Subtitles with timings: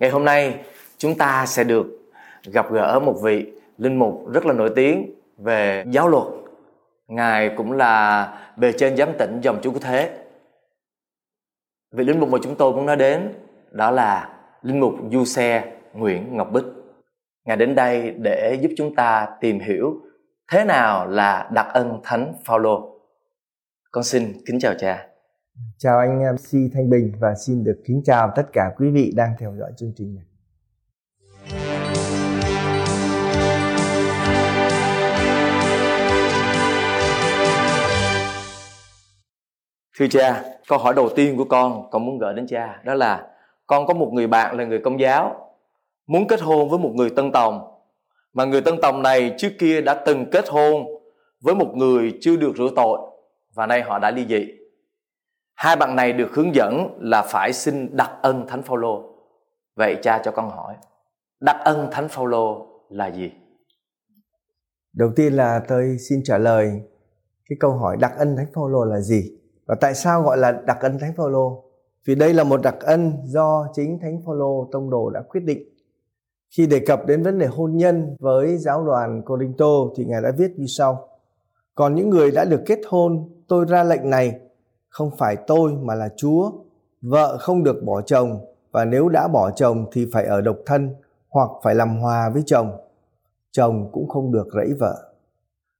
[0.00, 0.60] Ngày hôm nay,
[0.98, 1.86] chúng ta sẽ được
[2.44, 6.24] gặp gỡ một vị linh mục rất là nổi tiếng về giáo luật.
[7.08, 8.26] Ngài cũng là
[8.56, 10.18] bề trên giám tỉnh dòng chú của Thế.
[11.92, 13.32] Vị linh mục mà chúng tôi muốn nói đến
[13.70, 16.64] đó là linh mục Du Xe Nguyễn Ngọc Bích.
[17.44, 20.00] Ngài đến đây để giúp chúng ta tìm hiểu
[20.52, 23.00] thế nào là đặc ân Thánh Phaolô.
[23.90, 25.09] Con xin kính chào cha.
[25.78, 29.30] Chào anh MC Thanh Bình và xin được kính chào tất cả quý vị đang
[29.38, 30.24] theo dõi chương trình này.
[39.98, 43.28] Thưa cha, câu hỏi đầu tiên của con, con muốn gửi đến cha đó là
[43.66, 45.54] con có một người bạn là người công giáo
[46.06, 47.80] muốn kết hôn với một người tân tòng
[48.32, 50.86] mà người tân tòng này trước kia đã từng kết hôn
[51.40, 52.98] với một người chưa được rửa tội
[53.54, 54.59] và nay họ đã ly dị.
[55.62, 59.02] Hai bạn này được hướng dẫn là phải xin đặc ân Thánh Phaolô.
[59.76, 60.74] Vậy cha cho con hỏi,
[61.40, 63.32] đặc ân Thánh Phaolô là gì?
[64.92, 66.82] Đầu tiên là tôi xin trả lời
[67.48, 70.78] cái câu hỏi đặc ân Thánh Phaolô là gì và tại sao gọi là đặc
[70.80, 71.64] ân Thánh Phaolô?
[72.04, 75.62] Vì đây là một đặc ân do chính Thánh Phaolô tông đồ đã quyết định.
[76.56, 80.32] Khi đề cập đến vấn đề hôn nhân với giáo đoàn Corinto thì ngài đã
[80.38, 81.08] viết như sau:
[81.74, 84.40] Còn những người đã được kết hôn, tôi ra lệnh này
[84.90, 86.50] không phải tôi mà là Chúa.
[87.02, 88.40] Vợ không được bỏ chồng
[88.72, 90.94] và nếu đã bỏ chồng thì phải ở độc thân
[91.28, 92.72] hoặc phải làm hòa với chồng.
[93.50, 95.12] Chồng cũng không được rẫy vợ.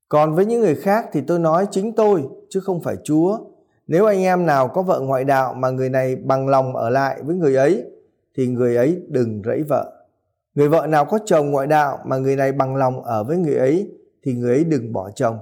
[0.08, 3.38] Còn với những người khác thì tôi nói chính tôi chứ không phải Chúa.
[3.86, 7.22] Nếu anh em nào có vợ ngoại đạo mà người này bằng lòng ở lại
[7.22, 7.84] với người ấy
[8.36, 9.92] thì người ấy đừng rẫy vợ.
[10.55, 13.56] Người vợ nào có chồng ngoại đạo mà người này bằng lòng ở với người
[13.56, 13.91] ấy
[14.22, 15.38] thì người ấy đừng bỏ chồng.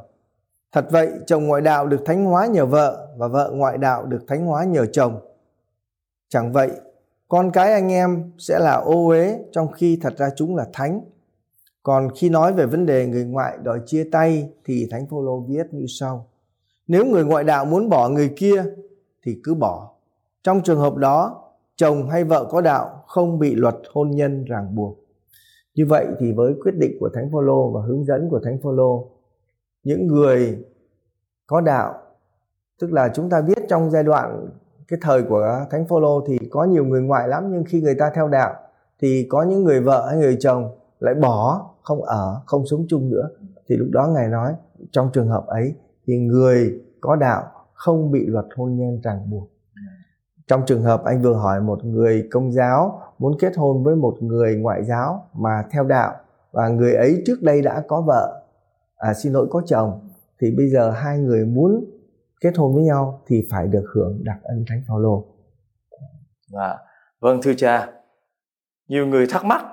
[0.73, 4.25] Thật vậy, chồng ngoại đạo được thánh hóa nhờ vợ và vợ ngoại đạo được
[4.29, 5.21] thánh hóa nhờ chồng.
[6.29, 6.71] Chẳng vậy,
[7.29, 11.01] con cái anh em sẽ là ô uế trong khi thật ra chúng là thánh.
[11.83, 15.67] Còn khi nói về vấn đề người ngoại đòi chia tay thì Thánh Phaolô viết
[15.71, 16.27] như sau:
[16.87, 18.65] Nếu người ngoại đạo muốn bỏ người kia
[19.23, 19.91] thì cứ bỏ.
[20.43, 21.45] Trong trường hợp đó,
[21.77, 24.99] chồng hay vợ có đạo không bị luật hôn nhân ràng buộc.
[25.75, 29.11] Như vậy thì với quyết định của Thánh Phaolô và hướng dẫn của Thánh Phaolô
[29.83, 30.59] những người
[31.47, 31.95] có đạo
[32.81, 34.49] tức là chúng ta biết trong giai đoạn
[34.89, 38.11] cái thời của thánh phaolô thì có nhiều người ngoại lắm nhưng khi người ta
[38.15, 38.55] theo đạo
[39.01, 43.11] thì có những người vợ hay người chồng lại bỏ không ở không sống chung
[43.11, 43.29] nữa.
[43.69, 44.55] Thì lúc đó ngài nói
[44.91, 45.75] trong trường hợp ấy
[46.07, 47.43] thì người có đạo
[47.75, 49.49] không bị luật hôn nhân ràng buộc.
[50.47, 54.17] Trong trường hợp anh vừa hỏi một người công giáo muốn kết hôn với một
[54.21, 56.15] người ngoại giáo mà theo đạo
[56.53, 58.43] và người ấy trước đây đã có vợ
[58.97, 60.01] à, xin lỗi có chồng
[60.41, 61.85] thì bây giờ hai người muốn
[62.41, 65.25] kết hôn với nhau thì phải được hưởng đặc ân thánh Phaolô.
[66.53, 66.79] À,
[67.21, 67.91] vâng thưa cha,
[68.89, 69.65] nhiều người thắc mắc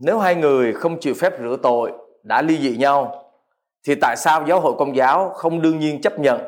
[0.00, 1.92] nếu hai người không chịu phép rửa tội
[2.22, 3.24] đã ly dị nhau
[3.86, 6.40] thì tại sao giáo hội công giáo không đương nhiên chấp nhận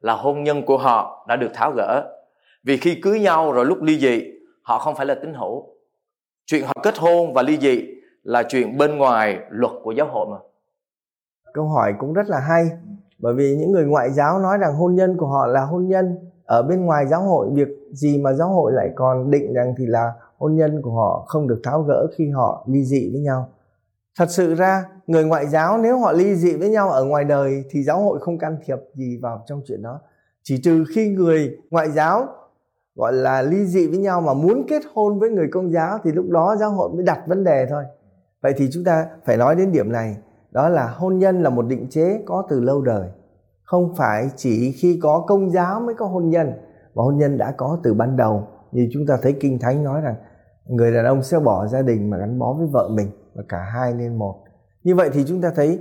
[0.00, 2.14] là hôn nhân của họ đã được tháo gỡ?
[2.64, 4.22] Vì khi cưới nhau rồi lúc ly dị
[4.62, 5.66] họ không phải là tín hữu.
[6.46, 7.86] Chuyện họ kết hôn và ly dị
[8.22, 10.36] là chuyện bên ngoài luật của giáo hội mà
[11.54, 12.64] câu hỏi cũng rất là hay
[13.18, 16.18] bởi vì những người ngoại giáo nói rằng hôn nhân của họ là hôn nhân.
[16.44, 19.86] Ở bên ngoài giáo hội, việc gì mà giáo hội lại còn định rằng thì
[19.86, 23.48] là hôn nhân của họ không được tháo gỡ khi họ ly dị với nhau.
[24.18, 27.64] Thật sự ra, người ngoại giáo nếu họ ly dị với nhau ở ngoài đời
[27.70, 30.00] thì giáo hội không can thiệp gì vào trong chuyện đó.
[30.42, 32.26] Chỉ trừ khi người ngoại giáo,
[32.94, 36.12] gọi là, ly dị với nhau mà muốn kết hôn với người công giáo thì
[36.12, 37.84] lúc đó giáo hội mới đặt vấn đề thôi.
[38.42, 40.16] Vậy thì chúng ta phải nói đến điểm này
[40.50, 43.08] đó là hôn nhân là một định chế có từ lâu đời.
[43.64, 46.52] Không phải chỉ khi có công giáo mới có hôn nhân,
[46.94, 48.48] mà hôn nhân đã có từ ban đầu.
[48.72, 50.14] Như chúng ta thấy kinh thánh nói rằng,
[50.68, 53.58] người đàn ông sẽ bỏ gia đình mà gắn bó với vợ mình, và cả
[53.58, 54.34] hai nên một.
[54.84, 55.78] Như vậy thì chúng ta thấy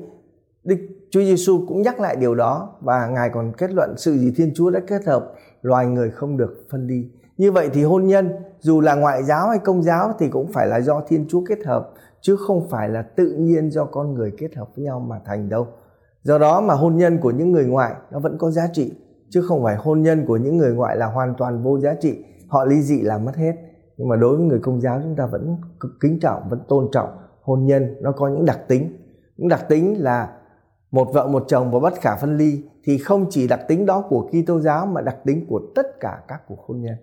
[0.63, 0.77] Đức
[1.11, 4.51] Chúa Giêsu cũng nhắc lại điều đó, và ngài còn kết luận sự gì Thiên
[4.55, 8.29] Chúa đã kết hợp loài người không được phân đi Như vậy thì hôn nhân
[8.59, 11.65] dù là ngoại giáo hay công giáo thì cũng phải là do Thiên Chúa kết
[11.65, 11.93] hợp
[12.27, 15.49] chứ không phải là tự nhiên do con người kết hợp với nhau mà thành
[15.49, 15.67] đâu.
[16.21, 18.93] Do đó mà hôn nhân của những người ngoại nó vẫn có giá trị,
[19.29, 22.23] chứ không phải hôn nhân của những người ngoại là hoàn toàn vô giá trị,
[22.47, 23.55] họ ly dị là mất hết.
[23.97, 26.89] Nhưng mà đối với người công giáo chúng ta vẫn cực kính trọng, vẫn tôn
[26.91, 27.09] trọng
[27.41, 28.97] hôn nhân, nó có những đặc tính.
[29.37, 30.29] Những đặc tính là
[30.91, 34.05] một vợ, một chồng và bất khả phân ly thì không chỉ đặc tính đó
[34.09, 36.95] của Kitô giáo mà đặc tính của tất cả các cuộc hôn nhân.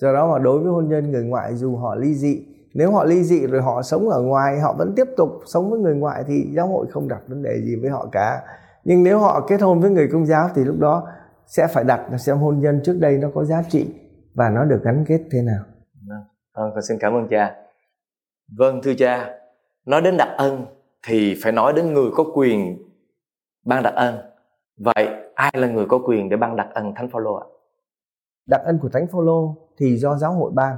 [0.00, 3.04] Do đó mà đối với hôn nhân người ngoại dù họ ly dị nếu họ
[3.04, 6.24] ly dị rồi họ sống ở ngoài họ vẫn tiếp tục sống với người ngoại
[6.26, 8.42] thì giáo hội không đặt vấn đề gì với họ cả.
[8.84, 11.08] Nhưng nếu họ kết hôn với người công giáo thì lúc đó
[11.46, 13.94] sẽ phải đặt là xem hôn nhân trước đây nó có giá trị
[14.34, 15.64] và nó được gắn kết thế nào.
[16.54, 17.54] Vâng con xin cảm ơn cha.
[18.58, 19.30] Vâng thưa cha
[19.86, 20.66] nói đến đặc ân
[21.06, 22.78] thì phải nói đến người có quyền
[23.64, 24.14] ban đặc ân.
[24.78, 27.46] Vậy ai là người có quyền để ban đặc ân thánh phaolô ạ?
[28.46, 30.76] Đặc ân của thánh phaolô thì do giáo hội ban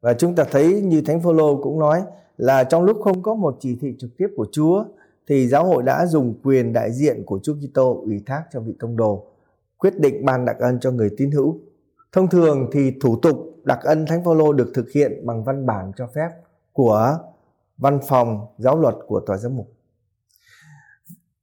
[0.00, 2.02] và chúng ta thấy như thánh phaolô cũng nói
[2.36, 4.84] là trong lúc không có một chỉ thị trực tiếp của Chúa,
[5.28, 8.72] thì giáo hội đã dùng quyền đại diện của Chúa Kitô ủy thác cho vị
[8.78, 9.26] công đồ,
[9.76, 11.60] quyết định ban đặc ân cho người tín hữu.
[12.12, 15.92] Thông thường thì thủ tục đặc ân Thánh Phaolô được thực hiện bằng văn bản
[15.96, 16.28] cho phép
[16.72, 17.18] của
[17.78, 19.68] văn phòng giáo luật của tòa giám mục.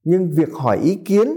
[0.04, 1.28] Nhưng việc hỏi ý kiến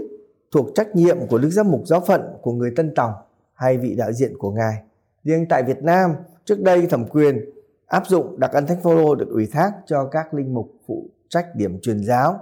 [0.51, 3.13] thuộc trách nhiệm của Đức Giám mục giáo phận của người Tân Tòng
[3.53, 4.83] hay vị đại diện của ngài.
[5.23, 6.11] Riêng tại Việt Nam,
[6.45, 7.49] trước đây thẩm quyền
[7.87, 11.55] áp dụng đặc ân Thánh Phaolô được ủy thác cho các linh mục phụ trách
[11.55, 12.39] điểm truyền giáo.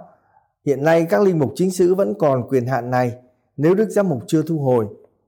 [0.66, 3.18] Hiện nay các linh mục chính sứ vẫn còn quyền hạn này
[3.56, 4.86] nếu Đức Giám mục chưa thu hồi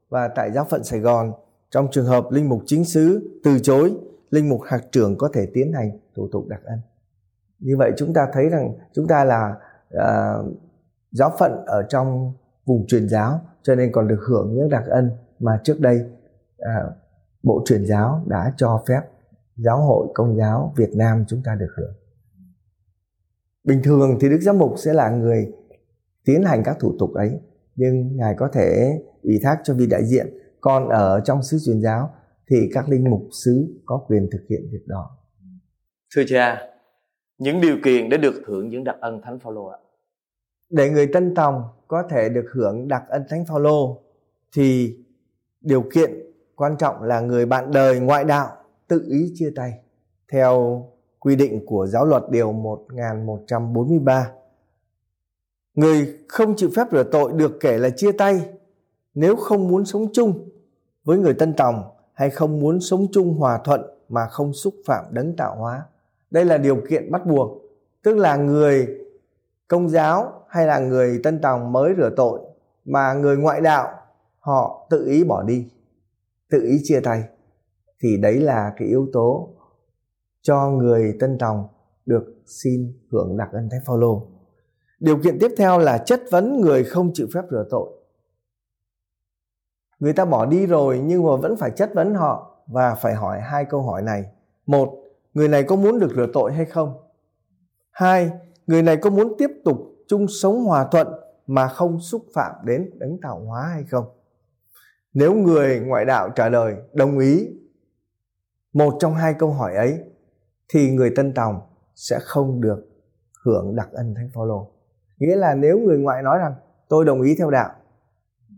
[0.08, 1.32] và tại giáo phận Sài Gòn
[1.70, 3.96] trong trường hợp linh mục chính sứ từ chối,
[4.30, 6.78] linh mục hạt trưởng có thể tiến hành thủ tục đặc ân.
[7.58, 9.54] Như vậy chúng ta thấy rằng chúng ta là
[9.94, 10.56] uh,
[11.12, 12.32] giáo phận ở trong
[12.66, 16.00] vùng truyền giáo cho nên còn được hưởng những đặc ân mà trước đây
[16.62, 16.92] uh,
[17.42, 19.00] bộ truyền giáo đã cho phép
[19.56, 21.94] giáo hội công giáo Việt Nam chúng ta được hưởng.
[23.64, 25.52] Bình thường thì Đức Giám mục sẽ là người
[26.24, 27.40] tiến hành các thủ tục ấy
[27.76, 30.26] nhưng ngài có thể ủy thác cho vị đại diện
[30.60, 32.14] còn ở trong sứ truyền giáo
[32.50, 35.10] thì các linh mục sứ có quyền thực hiện việc đó
[36.14, 36.58] thưa cha
[37.38, 39.78] những điều kiện để được hưởng những đặc ân thánh phaolô ạ
[40.70, 44.02] để người tân tòng có thể được hưởng đặc ân thánh phaolô
[44.52, 44.96] thì
[45.60, 46.10] điều kiện
[46.60, 48.48] quan trọng là người bạn đời ngoại đạo
[48.88, 49.72] tự ý chia tay
[50.32, 50.84] theo
[51.18, 54.30] quy định của giáo luật điều 1143
[55.74, 58.48] Người không chịu phép rửa tội được kể là chia tay
[59.14, 60.48] nếu không muốn sống chung
[61.04, 65.04] với người tân tòng hay không muốn sống chung hòa thuận mà không xúc phạm
[65.10, 65.82] đấng tạo hóa.
[66.30, 67.62] Đây là điều kiện bắt buộc,
[68.02, 68.88] tức là người
[69.68, 72.40] công giáo hay là người tân tòng mới rửa tội
[72.84, 73.92] mà người ngoại đạo
[74.38, 75.68] họ tự ý bỏ đi,
[76.50, 77.22] tự ý chia tay,
[78.00, 79.48] thì đấy là cái yếu tố
[80.42, 81.68] cho người tân tòng
[82.06, 84.26] được xin hưởng đặc ân thánh Phaolô.
[85.00, 87.90] Điều kiện tiếp theo là chất vấn người không chịu phép rửa tội.
[89.98, 93.40] Người ta bỏ đi rồi nhưng mà vẫn phải chất vấn họ và phải hỏi
[93.40, 94.24] hai câu hỏi này.
[94.66, 94.94] Một,
[95.34, 97.00] người này có muốn được rửa tội hay không?
[97.90, 98.30] Hai,
[98.66, 99.76] người này có muốn tiếp tục
[100.08, 101.08] chung sống hòa thuận
[101.46, 104.04] mà không xúc phạm đến đấng tạo hóa hay không?
[105.14, 107.48] Nếu người ngoại đạo trả lời, đồng ý.
[108.72, 109.98] Một trong hai câu hỏi ấy,
[110.68, 111.60] thì người tân tòng
[111.94, 112.88] sẽ không được
[113.44, 114.70] hưởng đặc ân thánh phaolô.
[115.18, 116.54] Nghĩa là nếu người ngoại nói rằng,
[116.88, 117.70] tôi đồng ý theo đạo,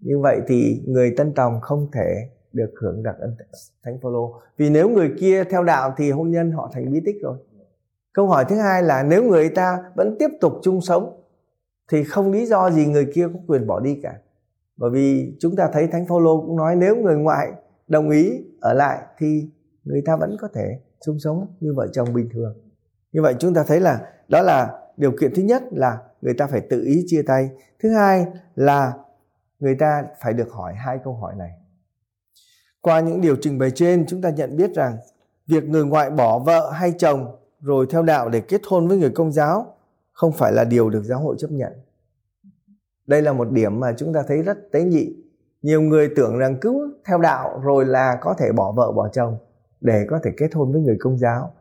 [0.00, 3.36] như vậy thì người tân tòng không thể được hưởng đặc ân
[3.82, 4.40] thánh phaolô.
[4.56, 7.38] Vì nếu người kia theo đạo thì hôn nhân họ thành bí tích rồi.
[8.12, 11.22] Câu hỏi thứ hai là nếu người ta vẫn tiếp tục chung sống,
[11.90, 14.18] thì không lý do gì người kia có quyền bỏ đi cả
[14.82, 17.52] bởi vì chúng ta thấy thánh phaolô cũng nói nếu người ngoại
[17.88, 19.50] đồng ý ở lại thì
[19.84, 22.56] người ta vẫn có thể chung sống như vợ chồng bình thường.
[23.12, 26.46] Như vậy chúng ta thấy là đó là điều kiện thứ nhất là người ta
[26.46, 27.50] phải tự ý chia tay.
[27.82, 28.92] Thứ hai là
[29.58, 31.50] người ta phải được hỏi hai câu hỏi này.
[32.80, 34.96] Qua những điều trình bày trên, chúng ta nhận biết rằng
[35.46, 39.10] việc người ngoại bỏ vợ hay chồng rồi theo đạo để kết hôn với người
[39.10, 39.76] công giáo
[40.12, 41.72] không phải là điều được giáo hội chấp nhận
[43.06, 45.16] đây là một điểm mà chúng ta thấy rất tế nhị.
[45.62, 49.38] Nhiều người tưởng rằng cứ theo đạo rồi là có thể bỏ vợ bỏ chồng
[49.80, 51.52] để có thể kết hôn với người công giáo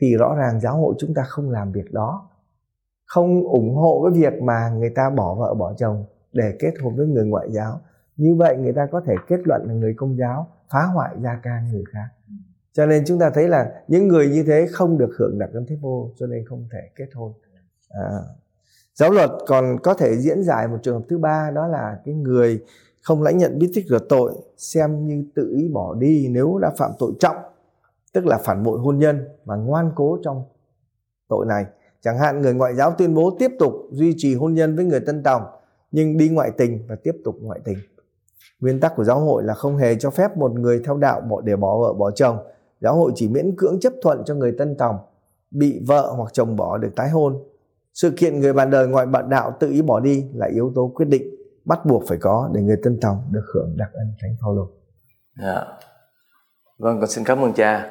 [0.00, 2.30] thì rõ ràng giáo hội chúng ta không làm việc đó.
[3.06, 6.96] Không ủng hộ cái việc mà người ta bỏ vợ bỏ chồng để kết hôn
[6.96, 7.80] với người ngoại giáo.
[8.16, 11.40] Như vậy người ta có thể kết luận là người công giáo phá hoại gia
[11.42, 12.08] can người khác.
[12.72, 15.66] Cho nên chúng ta thấy là những người như thế không được hưởng đặc ân
[15.68, 17.32] thế vô cho nên không thể kết hôn.
[17.88, 18.18] À,
[18.94, 22.14] giáo luật còn có thể diễn giải một trường hợp thứ ba, đó là cái
[22.14, 22.64] người
[23.02, 26.70] không lãnh nhận biết tích rửa tội, xem như tự ý bỏ đi nếu đã
[26.78, 27.36] phạm tội trọng,
[28.12, 30.44] tức là phản bội hôn nhân và ngoan cố trong
[31.28, 31.64] tội này
[32.04, 35.00] Chẳng hạn, người ngoại giáo tuyên bố tiếp tục duy trì hôn nhân với người
[35.00, 35.42] tân tòng,
[35.90, 37.78] nhưng đi ngoại tình và tiếp tục ngoại tình.
[38.60, 41.40] Nguyên tắc của giáo hội là không hề cho phép một người theo đạo bỏ,
[41.40, 42.38] để bỏ vợ, bỏ chồng.
[42.80, 44.98] Giáo hội chỉ miễn cưỡng chấp thuận cho người tân tòng
[45.50, 47.42] bị vợ hoặc chồng bỏ được tái hôn.
[47.94, 50.92] Sự kiện người bạn đời ngoại bạn đạo tự ý bỏ đi là yếu tố
[50.94, 51.22] quyết định
[51.64, 54.68] bắt buộc phải có để người tân tòng được hưởng đặc ân thánh Phaolô.
[55.42, 55.64] Dạ.
[56.78, 57.90] Vâng, con xin cảm ơn cha.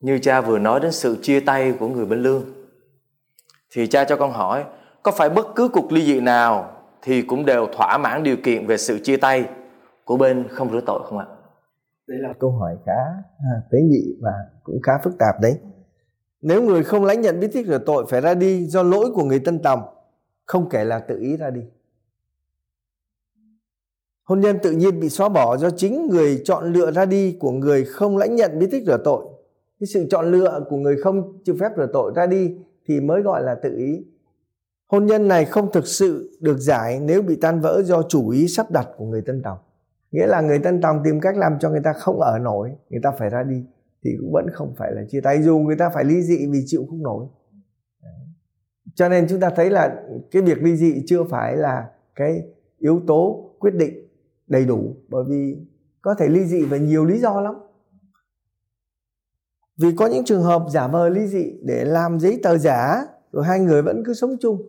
[0.00, 2.44] Như cha vừa nói đến sự chia tay của người bên lương
[3.72, 4.64] thì cha cho con hỏi
[5.02, 8.66] có phải bất cứ cuộc ly dị nào thì cũng đều thỏa mãn điều kiện
[8.66, 9.48] về sự chia tay
[10.04, 11.26] của bên không rửa tội không ạ?
[12.08, 13.02] Đây là câu hỏi khá
[13.38, 14.32] à, tế nhị và
[14.62, 15.58] cũng khá phức tạp đấy
[16.42, 19.24] nếu người không lãnh nhận bí tích rửa tội phải ra đi do lỗi của
[19.24, 19.82] người tân tòng,
[20.46, 21.60] không kể là tự ý ra đi.
[24.24, 27.50] Hôn nhân tự nhiên bị xóa bỏ do chính người chọn lựa ra đi của
[27.50, 29.24] người không lãnh nhận bí tích rửa tội.
[29.80, 32.56] Cái sự chọn lựa của người không chịu phép rửa tội ra đi
[32.86, 34.04] thì mới gọi là tự ý.
[34.86, 38.48] Hôn nhân này không thực sự được giải nếu bị tan vỡ do chủ ý
[38.48, 39.58] sắp đặt của người tân tòng.
[40.10, 43.00] Nghĩa là người tân tòng tìm cách làm cho người ta không ở nổi, người
[43.02, 43.64] ta phải ra đi
[44.04, 45.42] thì cũng vẫn không phải là chia tay.
[45.42, 47.26] Dù người ta phải ly dị vì chịu không nổi.
[48.94, 52.42] Cho nên chúng ta thấy là cái việc ly dị chưa phải là cái
[52.78, 54.08] yếu tố quyết định
[54.46, 55.56] đầy đủ, bởi vì
[56.02, 57.54] có thể ly dị về nhiều lý do lắm.
[59.76, 63.44] Vì có những trường hợp giả vờ ly dị để làm giấy tờ giả, rồi
[63.44, 64.62] hai người vẫn cứ sống chung.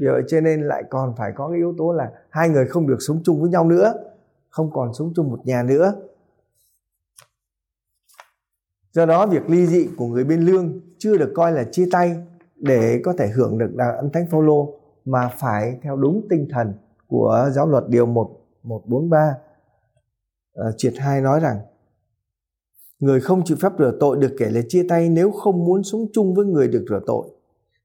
[0.00, 2.86] Vì vậy cho nên lại còn phải có cái yếu tố là hai người không
[2.86, 3.94] được sống chung với nhau nữa,
[4.48, 5.94] không còn sống chung một nhà nữa
[8.98, 12.16] do đó việc ly dị của người bên lương chưa được coi là chia tay
[12.56, 14.74] để có thể hưởng được đạo ân thánh phaolô
[15.04, 16.72] mà phải theo đúng tinh thần
[17.06, 18.30] của giáo luật điều 1
[18.62, 19.34] 143
[20.54, 21.58] à, triệt 2 nói rằng
[22.98, 26.06] người không chịu phép rửa tội được kể là chia tay nếu không muốn sống
[26.12, 27.28] chung với người được rửa tội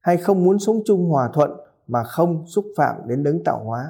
[0.00, 1.50] hay không muốn sống chung hòa thuận
[1.86, 3.84] mà không xúc phạm đến đấng tạo hóa.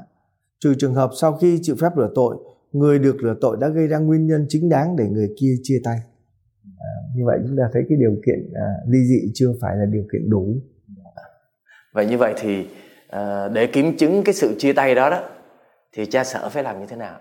[0.60, 2.36] Trừ trường hợp sau khi chịu phép rửa tội
[2.72, 5.80] người được rửa tội đã gây ra nguyên nhân chính đáng để người kia chia
[5.84, 5.98] tay
[7.14, 10.04] như vậy chúng ta thấy cái điều kiện à, ly dị chưa phải là điều
[10.12, 10.54] kiện đủ.
[11.94, 12.66] Vậy như vậy thì
[13.08, 15.28] à, để kiểm chứng cái sự chia tay đó đó
[15.92, 17.18] thì cha sở phải làm như thế nào?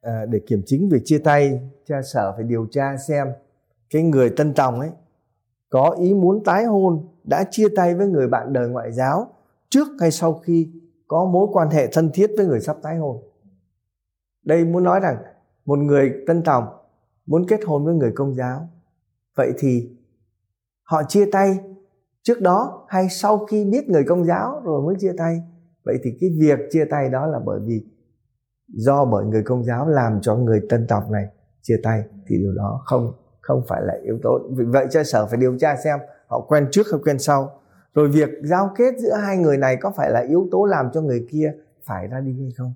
[0.00, 3.28] À, để kiểm chứng việc chia tay cha sở phải điều tra xem
[3.90, 4.90] cái người tân tòng ấy
[5.70, 9.28] có ý muốn tái hôn đã chia tay với người bạn đời ngoại giáo
[9.68, 10.68] trước hay sau khi
[11.08, 13.22] có mối quan hệ thân thiết với người sắp tái hôn.
[14.44, 15.16] Đây muốn nói rằng
[15.64, 16.64] một người tân tòng
[17.26, 18.68] muốn kết hôn với người công giáo
[19.36, 19.90] vậy thì,
[20.82, 21.58] họ chia tay.
[22.22, 25.42] Trước đó hay sau khi biết người công giáo rồi mới chia tay.
[25.84, 27.84] Vậy thì cái việc chia tay đó là bởi vì
[28.68, 31.26] do bởi người công giáo làm cho người tân tộc này
[31.62, 34.38] chia tay thì điều đó không không phải là yếu tố.
[34.56, 37.60] Vì vậy cho sở phải điều tra xem họ quen trước hay quen sau.
[37.94, 41.00] Rồi việc giao kết giữa hai người này có phải là yếu tố làm cho
[41.00, 41.52] người kia
[41.84, 42.72] phải ra đi hay không?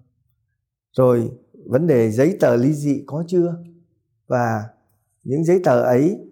[0.97, 1.31] Rồi
[1.67, 3.55] vấn đề giấy tờ ly dị có chưa?
[4.27, 4.65] Và
[5.23, 6.30] những giấy tờ ấy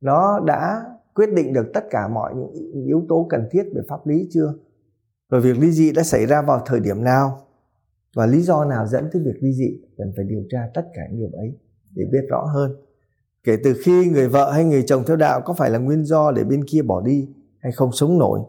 [0.00, 4.06] nó đã quyết định được tất cả mọi những yếu tố cần thiết về pháp
[4.06, 4.54] lý chưa?
[5.30, 7.46] Rồi việc ly dị đã xảy ra vào thời điểm nào?
[8.16, 9.80] Và lý do nào dẫn tới việc ly dị?
[9.98, 11.58] Cần phải điều tra tất cả những điều ấy
[11.90, 12.76] để biết rõ hơn.
[13.44, 16.30] Kể từ khi người vợ hay người chồng theo đạo có phải là nguyên do
[16.30, 17.28] để bên kia bỏ đi
[17.58, 18.40] hay không sống nổi.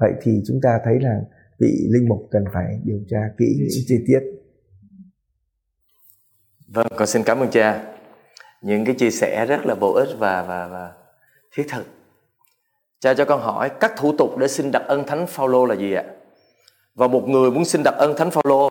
[0.00, 1.20] Vậy thì chúng ta thấy là
[1.60, 4.20] vị linh mục cần phải điều tra kỹ những chi tiết.
[6.68, 7.93] Vâng con xin cảm ơn cha
[8.64, 10.92] những cái chia sẻ rất là bổ ích và và và
[11.54, 11.86] thiết thực.
[13.00, 15.92] Cha cho con hỏi các thủ tục để xin đặc ân thánh phaolô là gì
[15.92, 16.04] ạ?
[16.94, 18.68] Và một người muốn xin đặc ân thánh phaolô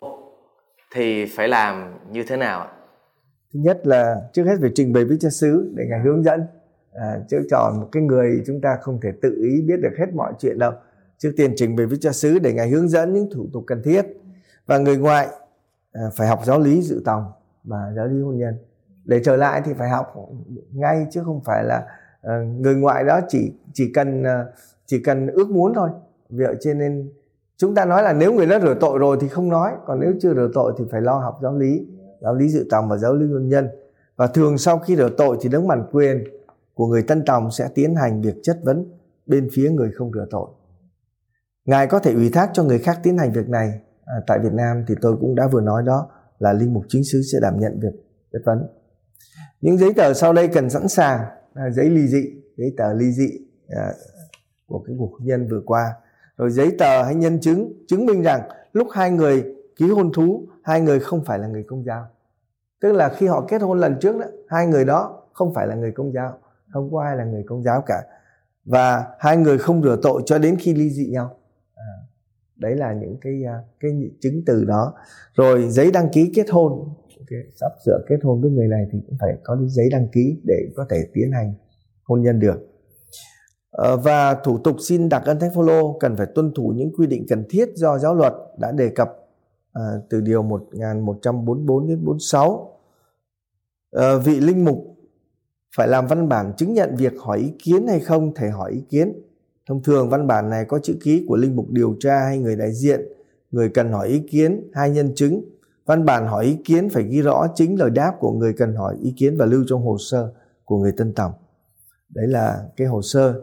[0.94, 2.68] thì phải làm như thế nào ạ?
[3.52, 6.40] Thứ nhất là trước hết phải trình bày với cha xứ để ngài hướng dẫn.
[6.92, 10.06] À, chứ chọn một cái người chúng ta không thể tự ý biết được hết
[10.14, 10.72] mọi chuyện đâu.
[11.18, 13.82] Trước tiên trình bày với cha xứ để ngài hướng dẫn những thủ tục cần
[13.84, 14.02] thiết.
[14.66, 15.28] Và người ngoại
[15.92, 17.24] à, phải học giáo lý dự tòng
[17.64, 18.54] và giáo lý hôn nhân
[19.04, 20.14] để trở lại thì phải học
[20.72, 21.86] ngay chứ không phải là
[22.26, 24.26] uh, người ngoại đó chỉ chỉ cần uh,
[24.86, 25.90] chỉ cần ước muốn thôi.
[26.30, 27.12] Vì vậy cho nên
[27.56, 30.12] chúng ta nói là nếu người đó rửa tội rồi thì không nói còn nếu
[30.20, 31.86] chưa rửa tội thì phải lo học giáo lý
[32.20, 33.68] giáo lý dự tòng và giáo lý hôn nhân.
[34.16, 36.24] Và thường sau khi rửa tội thì đấng bản quyền
[36.74, 38.86] của người tân tòng sẽ tiến hành việc chất vấn
[39.26, 40.48] bên phía người không rửa tội.
[41.64, 43.80] Ngài có thể ủy thác cho người khác tiến hành việc này.
[44.04, 46.08] À, tại việt nam thì tôi cũng đã vừa nói đó
[46.38, 47.92] là linh mục chính sứ sẽ đảm nhận việc
[48.32, 48.66] chất vấn
[49.60, 51.20] những giấy tờ sau đây cần sẵn sàng.
[51.54, 53.28] Là giấy ly dị giấy tờ ly dị
[53.68, 53.92] à,
[54.66, 55.94] của cái cuộc hôn nhân vừa qua.
[56.36, 58.40] Rồi giấy tờ hay nhân chứng chứng minh rằng
[58.72, 59.44] lúc hai người
[59.76, 62.06] ký hôn thú hai người không phải là người công giáo.
[62.80, 65.74] Tức là khi họ kết hôn lần trước đó hai người đó không phải là
[65.74, 66.38] người công giáo
[66.72, 68.02] không có ai là người công giáo cả.
[68.64, 71.36] Và hai người không rửa tội cho đến khi ly dị nhau.
[71.74, 71.92] À,
[72.56, 73.90] đấy là những cái à, cái
[74.20, 74.94] chứng từ đó.
[75.34, 76.88] Rồi giấy đăng ký kết hôn
[77.60, 80.56] sắp sửa kết hôn với người này thì cũng phải có giấy đăng ký để
[80.76, 81.54] có thể tiến hành
[82.02, 82.74] hôn nhân được.
[83.70, 87.06] Ờ, và thủ tục xin đặc ân thánh phaolô cần phải tuân thủ những quy
[87.06, 89.08] định cần thiết do giáo luật đã đề cập
[89.72, 92.78] à, từ điều 1144 đến 46
[93.92, 94.94] à, ờ, vị linh mục
[95.76, 98.84] phải làm văn bản chứng nhận việc hỏi ý kiến hay không thể hỏi ý
[98.90, 99.12] kiến.
[99.68, 102.56] Thông thường văn bản này có chữ ký của linh mục điều tra hay người
[102.56, 103.00] đại diện
[103.50, 105.44] người cần hỏi ý kiến hai nhân chứng.
[105.86, 108.96] Văn bản hỏi ý kiến phải ghi rõ chính lời đáp của người cần hỏi
[109.00, 110.32] ý kiến và lưu trong hồ sơ
[110.64, 111.32] của người tân tòng.
[112.08, 113.40] đấy là cái hồ sơ.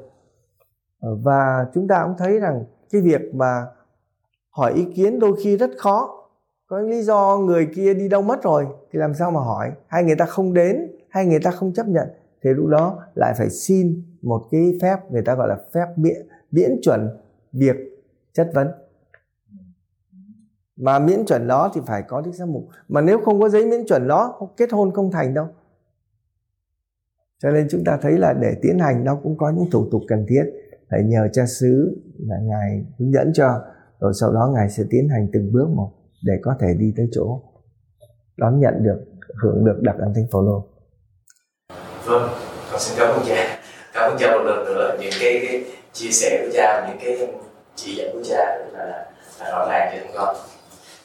[1.00, 3.65] Ờ, và chúng ta cũng thấy rằng cái việc mà
[4.50, 6.17] hỏi ý kiến đôi khi rất khó.
[6.67, 9.71] Có lý do người kia đi đâu mất rồi thì làm sao mà hỏi?
[9.88, 12.07] Hay người ta không đến, hay người ta không chấp nhận?
[12.43, 16.27] Thì lúc đó lại phải xin một cái phép, người ta gọi là phép miễn
[16.51, 17.10] miễn chuẩn
[17.51, 17.75] việc
[18.33, 18.67] chất vấn
[20.77, 23.65] mà miễn chuẩn đó thì phải có đích giám mục mà nếu không có giấy
[23.65, 25.47] miễn chuẩn đó kết hôn không thành đâu
[27.43, 30.01] cho nên chúng ta thấy là để tiến hành nó cũng có những thủ tục
[30.07, 30.43] cần thiết
[30.89, 33.61] phải nhờ cha xứ là ngài hướng dẫn cho
[33.99, 35.91] rồi sau đó ngài sẽ tiến hành từng bước một
[36.23, 37.41] để có thể đi tới chỗ
[38.37, 38.99] đón nhận được
[39.43, 40.67] hưởng được đặc ân thánh Phaolô.
[42.05, 42.29] Vâng,
[42.71, 43.59] con xin cảm ơn cha.
[43.93, 45.63] Cảm ơn cha một lần nữa những cái, cái
[45.93, 47.27] chia sẻ của cha, những cái
[47.75, 49.05] chỉ dẫn của cha là,
[49.39, 50.35] là rõ ràng cho chúng con.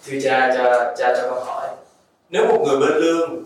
[0.07, 1.69] Thưa cha, cho cha cho con hỏi,
[2.31, 3.45] nếu một người bên lương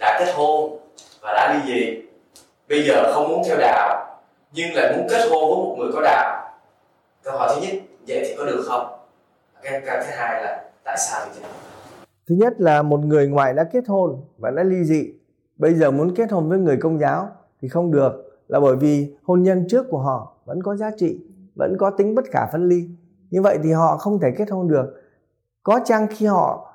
[0.00, 0.78] đã kết hôn
[1.22, 2.02] và đã ly dị,
[2.68, 4.20] bây giờ không muốn theo đạo
[4.52, 6.52] nhưng lại muốn kết hôn với một người có đạo,
[7.22, 8.86] câu hỏi thứ nhất vậy thì có được không?
[9.62, 11.50] Cái, cái thứ hai là tại sao vậy
[12.28, 15.12] thứ nhất là một người ngoại đã kết hôn và đã ly dị
[15.56, 17.28] bây giờ muốn kết hôn với người công giáo
[17.62, 21.20] thì không được là bởi vì hôn nhân trước của họ vẫn có giá trị
[21.54, 22.88] vẫn có tính bất khả phân ly.
[23.30, 25.02] Như vậy thì họ không thể kết hôn được
[25.62, 26.74] có chăng khi họ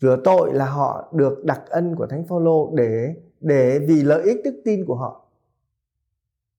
[0.00, 4.40] rửa tội là họ được đặc ân của thánh phaolô để để vì lợi ích
[4.44, 5.26] đức tin của họ?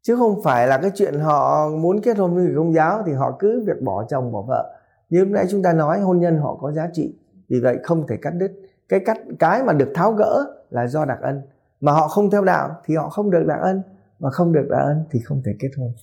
[0.02, 3.14] Chứ không phải là cái chuyện họ muốn kết hôn với người công giáo thì
[3.14, 4.78] họ cứ việc bỏ chồng, bỏ vợ.
[5.10, 7.16] Như lúc nãy chúng ta nói, hôn nhân họ có giá trị.
[7.50, 8.52] Vì vậy không thể cắt đứt.
[8.90, 11.42] Cái cắt, cái mà được tháo gỡ là do đặc ân.
[11.82, 13.82] Mà họ không theo đạo thì họ không được đặc ân.
[14.20, 15.94] Mà không được đặc ân thì không thể kết hôn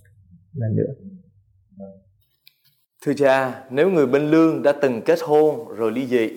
[0.53, 0.93] lần nữa
[3.05, 6.31] thưa cha, nếu người bên lương đã từng kết hôn rồi ly dị,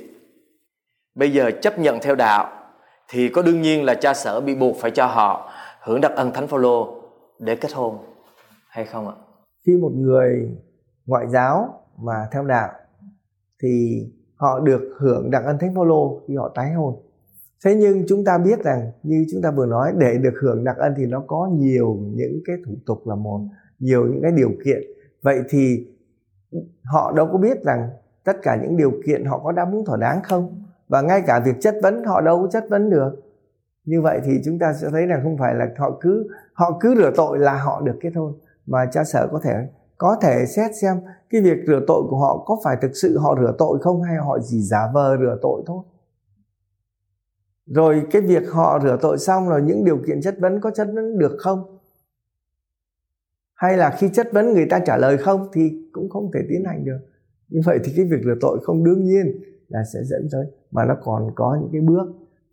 [1.15, 2.49] bây giờ chấp nhận theo đạo,
[3.09, 5.51] thì có đương nhiên là cha sở bị buộc phải cho họ
[5.83, 7.01] hưởng đặc ân thánh phaolô
[7.39, 7.97] để kết hôn,
[8.69, 9.13] hay không ạ?
[9.65, 10.49] Khi một người
[11.05, 12.69] ngoại giáo mà theo đạo,
[13.63, 14.03] thì
[14.35, 16.95] họ được hưởng đặc ân thánh phaolô khi họ tái hôn.
[17.65, 20.77] Thế nhưng chúng ta biết rằng, như chúng ta vừa nói, để được hưởng đặc
[20.77, 23.39] ân thì nó có nhiều những cái thủ tục là một,
[23.79, 24.81] nhiều những cái điều kiện.
[25.21, 25.87] Vậy thì
[26.83, 27.89] họ đâu có biết rằng
[28.23, 30.63] tất cả những điều kiện họ có đáp ứng thỏa đáng không?
[30.87, 33.11] Và ngay cả việc chất vấn, họ đâu có chất vấn được.
[33.85, 36.95] Như vậy thì chúng ta sẽ thấy là không phải là họ cứ họ cứ
[36.95, 38.33] rửa tội là họ được kết hôn
[38.65, 39.53] mà cha sở có thể
[39.97, 43.35] có thể xét xem cái việc rửa tội của họ có phải thực sự họ
[43.41, 45.83] rửa tội không hay họ chỉ giả vờ rửa tội thôi.
[47.65, 50.87] Rồi cái việc họ rửa tội xong rồi những điều kiện chất vấn có chất
[50.93, 51.77] vấn được không?
[53.61, 56.63] Hay là khi chất vấn người ta trả lời không thì cũng không thể tiến
[56.65, 56.99] hành được.
[57.49, 59.25] Như vậy thì cái việc rửa tội không đương nhiên
[59.67, 62.05] là sẽ dẫn tới mà nó còn có những cái bước.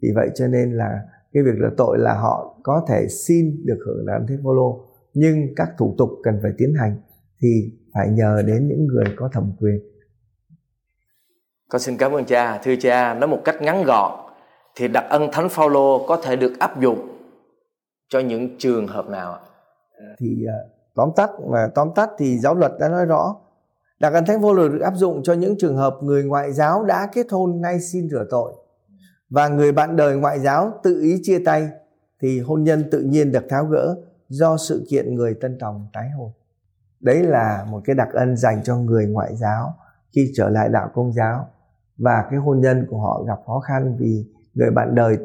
[0.02, 1.00] Vì vậy cho nên là
[1.32, 4.84] cái việc rửa tội là họ có thể xin được hưởng làm thế vô lô
[5.14, 6.96] nhưng các thủ tục cần phải tiến hành
[7.42, 9.80] thì phải nhờ đến những người có thẩm quyền.
[11.68, 12.60] Con xin cảm ơn cha.
[12.64, 14.30] Thưa cha nói một cách ngắn gọn
[14.76, 17.08] thì đặc ân thánh phaolô có thể được áp dụng
[18.08, 19.38] cho những trường hợp nào
[20.18, 23.36] thì à, tóm tắt mà tóm tắt thì giáo luật đã nói rõ.
[24.00, 26.84] Đặc ân thánh vô phaolô được áp dụng cho những trường hợp người ngoại giáo
[26.84, 28.52] đã kết hôn ngay xin rửa tội.
[29.30, 31.68] Và người bạn đời ngoại giáo tự ý chia tay
[32.22, 33.96] thì hôn nhân tự nhiên được tháo gỡ
[34.28, 36.30] do sự kiện người tân tòng tái hôn.
[37.00, 39.74] Đấy là một cái đặc ân dành cho người ngoại giáo
[40.14, 41.48] khi trở lại đạo công giáo.
[41.98, 45.18] Và cái hôn nhân của họ gặp khó khăn vì người bạn đời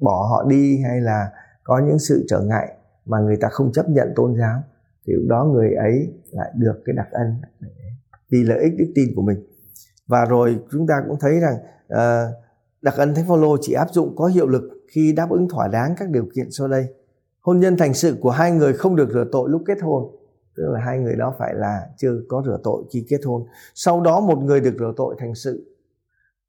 [0.00, 1.30] bỏ họ đi hay là
[1.64, 4.62] có những sự trở ngại mà người ta không chấp nhận tôn giáo
[5.08, 7.26] thì lúc đó người ấy lại được cái đặc ân
[8.30, 9.42] vì lợi ích đức tin của mình.
[10.06, 11.54] Và rồi chúng ta cũng thấy rằng
[11.92, 12.34] uh,
[12.82, 15.94] đặc ân thánh phaolô chỉ áp dụng có hiệu lực khi đáp ứng thỏa đáng
[15.98, 16.86] các điều kiện sau đây.
[17.40, 20.16] Hôn nhân thành sự của hai người không được rửa tội lúc kết hôn.
[20.56, 23.46] Tức là hai người đó phải là chưa có rửa tội khi kết hôn.
[23.74, 25.74] Sau đó một người được rửa tội thành sự.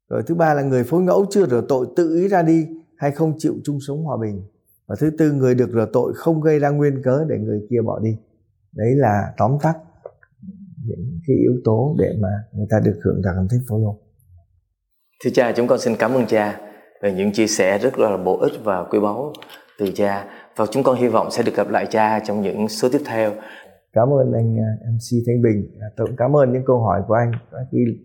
[0.10, 3.12] Rồi thứ ba là người phối ngẫu chưa rửa tội tự ý ra đi hay
[3.12, 4.44] không chịu chung sống hòa bình.
[4.88, 7.82] Và thứ tư người được rửa tội không gây ra nguyên cớ để người kia
[7.82, 8.18] bỏ đi
[8.80, 9.74] đấy là tóm tắt
[10.86, 14.00] những cái yếu tố để mà người ta được hưởng đặc thánh phổ lô
[15.24, 16.60] thưa cha chúng con xin cảm ơn cha
[17.02, 19.34] về những chia sẻ rất là bổ ích và quý báu
[19.80, 20.26] từ cha.
[20.56, 23.32] Và chúng con hy vọng sẽ được gặp lại cha trong những số tiếp theo.
[23.94, 25.78] Cảm ơn anh à, MC Thanh Bình.
[25.82, 27.32] À, tôi cũng cảm ơn những câu hỏi của anh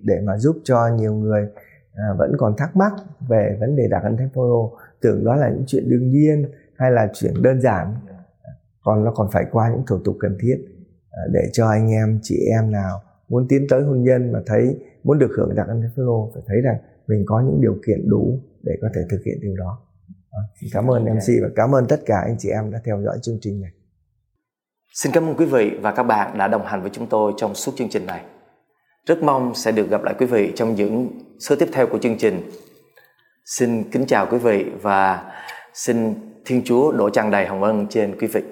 [0.03, 1.49] để mà giúp cho nhiều người
[1.95, 2.93] à, vẫn còn thắc mắc
[3.29, 6.91] về vấn đề đặc ân thánh phaolô tưởng đó là những chuyện đương nhiên hay
[6.91, 7.95] là chuyện đơn giản
[8.85, 10.57] còn nó còn phải qua những thủ tục cần thiết
[11.11, 14.79] à, để cho anh em, chị em nào muốn tiến tới hôn nhân mà thấy,
[15.05, 18.09] muốn được hưởng đặc ân thánh lô, phải thấy rằng mình có những điều kiện
[18.11, 19.79] đủ để có thể thực hiện điều đó
[20.73, 23.38] cảm ơn MC và cảm ơn tất cả anh chị em đã theo dõi chương
[23.40, 23.70] trình này
[24.94, 27.55] Xin cảm ơn quý vị và các bạn đã đồng hành với chúng tôi trong
[27.55, 28.20] suốt chương trình này.
[29.07, 32.18] Rất mong sẽ được gặp lại quý vị trong những số tiếp theo của chương
[32.18, 32.51] trình.
[33.44, 35.33] Xin kính chào quý vị và
[35.73, 38.42] xin Thiên Chúa đổ tràn đầy hồng ân trên quý vị.